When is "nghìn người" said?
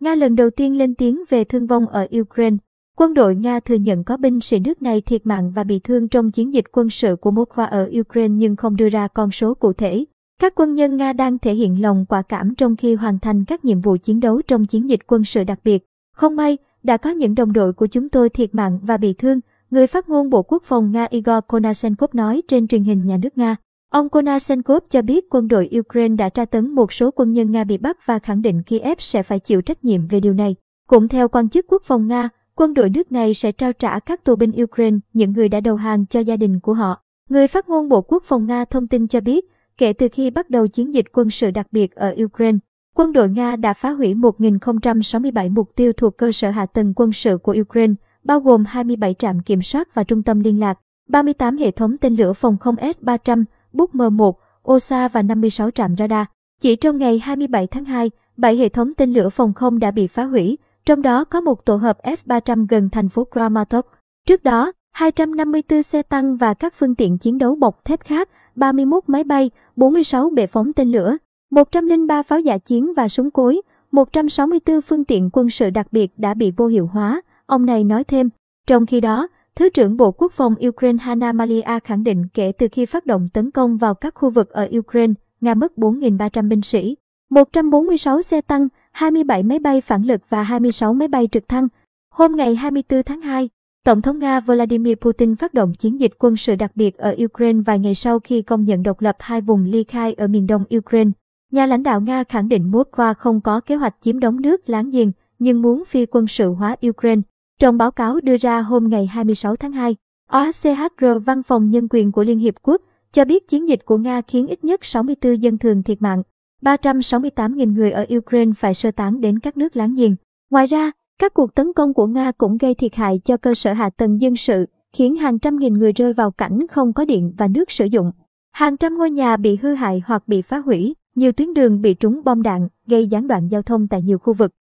125.58-125.92